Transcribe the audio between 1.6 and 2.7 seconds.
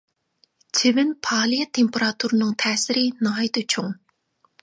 تېمپېراتۇرىنىڭ